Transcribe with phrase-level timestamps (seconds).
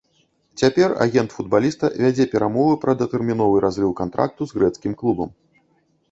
[0.59, 5.29] Цяпер агент футбаліста вядзе перамовы пра датэрміновы разрыў кантракту з грэцкім клубам.